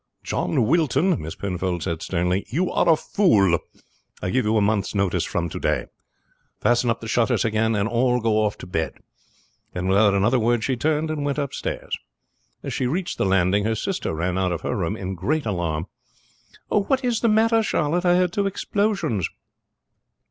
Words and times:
"John 0.23 0.65
Wilton," 0.65 1.21
Miss 1.21 1.35
Penfold 1.35 1.83
said 1.83 2.01
sternly, 2.01 2.43
"you 2.49 2.71
are 2.71 2.89
a 2.89 2.95
fool! 2.95 3.59
I 4.19 4.31
give 4.31 4.45
you 4.45 4.57
a 4.57 4.59
month's 4.59 4.95
notice 4.95 5.23
from 5.25 5.47
to 5.49 5.59
day. 5.59 5.85
Fasten 6.59 6.89
up 6.89 7.01
the 7.01 7.07
shutters 7.07 7.45
again 7.45 7.75
and 7.75 7.87
all 7.87 8.19
go 8.19 8.39
off 8.43 8.57
to 8.57 8.65
bed." 8.65 8.93
And 9.75 9.87
without 9.87 10.15
another 10.15 10.39
word 10.39 10.63
she 10.63 10.75
turned 10.75 11.11
and 11.11 11.23
went 11.23 11.37
upstairs. 11.37 11.95
As 12.63 12.73
she 12.73 12.87
reached 12.87 13.19
the 13.19 13.25
landing 13.27 13.63
her 13.65 13.75
sister 13.75 14.15
ran 14.15 14.39
out 14.39 14.51
of 14.51 14.61
her 14.61 14.75
room 14.75 14.97
in 14.97 15.13
great 15.13 15.45
alarm. 15.45 15.85
"What 16.69 17.05
is 17.05 17.19
the 17.19 17.29
matter, 17.29 17.61
Charlotte? 17.61 18.03
I 18.03 18.15
heard 18.15 18.33
two 18.33 18.47
explosions." 18.47 19.29